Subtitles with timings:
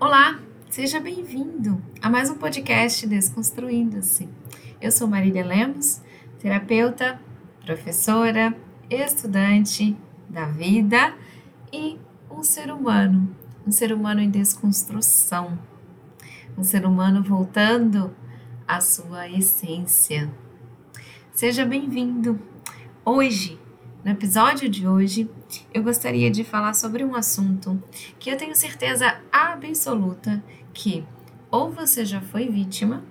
[0.00, 0.40] Olá,
[0.70, 4.30] seja bem-vindo a mais um podcast Desconstruindo-se.
[4.80, 6.00] Eu sou Marília Lemos,
[6.38, 7.20] terapeuta,
[7.66, 8.56] professora,
[8.88, 9.94] estudante
[10.26, 11.14] da vida
[11.70, 11.98] e
[12.30, 13.36] um ser humano,
[13.66, 15.58] um ser humano em desconstrução,
[16.56, 18.16] um ser humano voltando
[18.66, 20.32] à sua essência.
[21.30, 22.40] Seja bem-vindo.
[23.04, 23.60] Hoje
[24.04, 25.28] no episódio de hoje,
[25.74, 27.82] eu gostaria de falar sobre um assunto
[28.18, 31.04] que eu tenho certeza absoluta que
[31.50, 33.04] ou você já foi vítima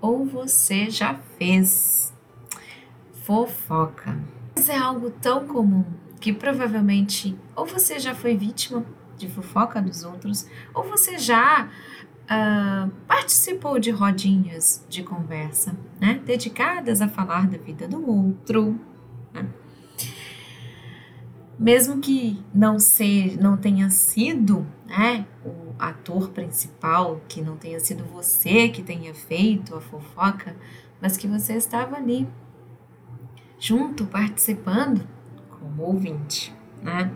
[0.00, 2.12] ou você já fez
[3.24, 4.18] fofoca.
[4.56, 5.84] Isso é algo tão comum
[6.20, 8.84] que provavelmente ou você já foi vítima
[9.16, 11.68] de fofoca dos outros ou você já
[12.24, 18.78] uh, participou de rodinhas de conversa, né, dedicadas a falar da vida do outro.
[19.32, 19.46] Né?
[21.58, 28.04] Mesmo que não seja, não tenha sido, né, o ator principal, que não tenha sido
[28.04, 30.54] você que tenha feito a fofoca,
[31.00, 32.28] mas que você estava ali
[33.58, 35.06] junto, participando
[35.50, 37.10] como ouvinte, né?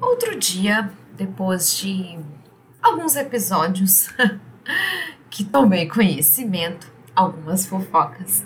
[0.00, 2.18] Outro dia, depois de
[2.82, 4.08] alguns episódios
[5.30, 8.44] que tomei conhecimento, algumas fofocas,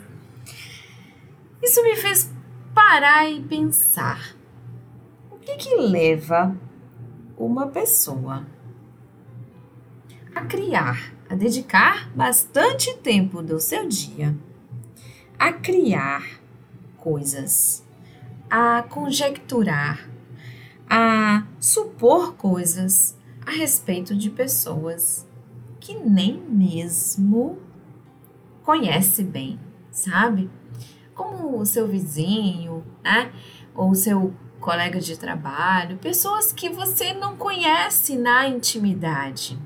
[1.63, 2.31] isso me fez
[2.75, 4.37] parar e pensar.
[5.31, 6.57] O que, que leva
[7.37, 8.47] uma pessoa
[10.35, 14.37] a criar, a dedicar bastante tempo do seu dia
[15.43, 16.41] a criar
[16.97, 17.85] coisas,
[18.49, 20.09] a conjecturar,
[20.89, 25.27] a supor coisas a respeito de pessoas
[25.81, 27.59] que nem mesmo
[28.63, 29.59] conhece bem,
[29.91, 30.49] sabe?
[31.15, 33.33] Como o seu vizinho, né?
[33.75, 39.59] Ou o seu colega de trabalho, pessoas que você não conhece na intimidade,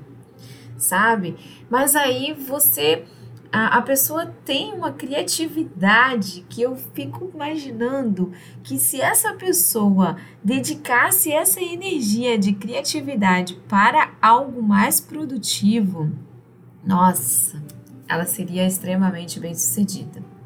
[0.75, 1.37] sabe?
[1.69, 3.05] Mas aí você
[3.51, 11.31] a, a, pessoa tem uma criatividade que eu fico imaginando que se essa pessoa dedicasse
[11.31, 16.11] essa energia de criatividade para algo mais produtivo,
[16.83, 17.63] nossa,
[18.07, 20.36] ela seria extremamente bem sucedida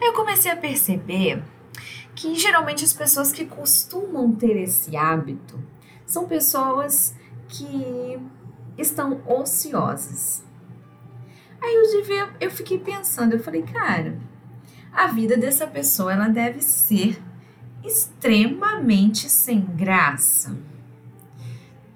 [0.00, 1.42] eu comecei a perceber
[2.14, 5.62] que geralmente as pessoas que costumam ter esse hábito
[6.06, 7.14] são pessoas
[7.48, 8.18] que
[8.76, 10.44] estão ociosas.
[11.62, 14.18] Aí eu, devia, eu fiquei pensando, eu falei, cara,
[14.92, 17.22] a vida dessa pessoa ela deve ser
[17.84, 20.56] extremamente sem graça.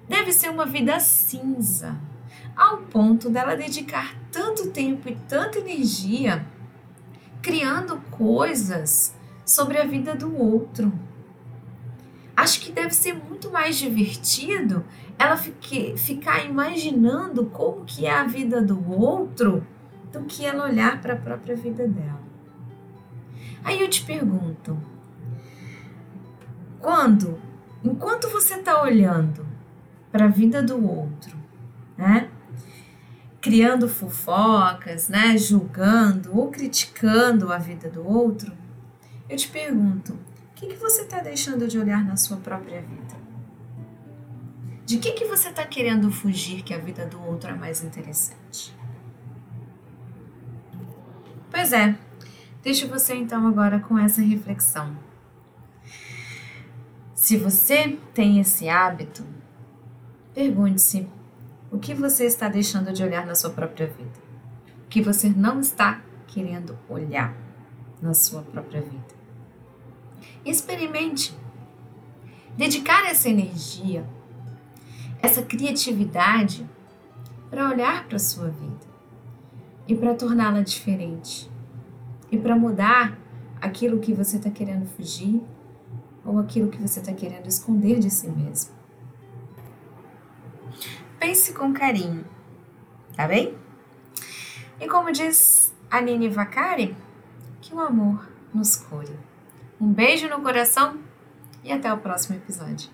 [0.07, 1.99] Deve ser uma vida cinza,
[2.55, 6.45] ao ponto dela dedicar tanto tempo e tanta energia
[7.45, 9.13] criando coisas
[9.45, 10.91] sobre a vida do outro.
[12.35, 14.83] Acho que deve ser muito mais divertido
[15.15, 19.63] ela fique, ficar imaginando como que é a vida do outro
[20.11, 22.23] do que ela olhar para a própria vida dela.
[23.63, 24.75] Aí eu te pergunto,
[26.79, 27.39] quando,
[27.83, 29.45] enquanto você está olhando
[30.11, 31.37] para a vida do outro,
[31.95, 32.27] né?
[33.45, 38.51] Criando fofocas, né, julgando ou criticando a vida do outro,
[39.29, 40.19] eu te pergunto: o
[40.55, 43.15] que, que você está deixando de olhar na sua própria vida?
[44.83, 48.75] De que, que você está querendo fugir que a vida do outro é mais interessante?
[51.51, 51.95] Pois é,
[52.63, 54.97] deixo você então agora com essa reflexão.
[57.13, 59.23] Se você tem esse hábito,
[60.33, 61.07] pergunte-se
[61.75, 64.17] o que você está deixando de olhar na sua própria vida?
[64.85, 67.35] O que você não está querendo olhar
[68.01, 69.13] na sua própria vida?
[70.45, 71.37] Experimente.
[72.55, 74.07] Dedicar essa energia,
[75.21, 76.65] essa criatividade
[77.49, 78.87] para olhar para a sua vida
[79.85, 81.51] e para torná-la diferente
[82.31, 83.19] e para mudar
[83.59, 85.41] aquilo que você está querendo fugir
[86.23, 88.84] ou aquilo que você está querendo esconder de si mesmo.
[91.25, 92.23] Pense com carinho,
[93.17, 93.57] tá bem?
[94.79, 96.95] E como diz a Nini Vakari,
[97.63, 99.17] que o amor nos cure.
[99.81, 100.99] Um beijo no coração
[101.63, 102.91] e até o próximo episódio.